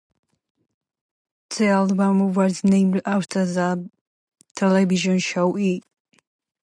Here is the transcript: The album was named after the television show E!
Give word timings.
The 1.55 1.67
album 1.67 2.33
was 2.33 2.63
named 2.63 3.03
after 3.05 3.45
the 3.45 3.87
television 4.55 5.19
show 5.19 5.55
E! 5.59 5.83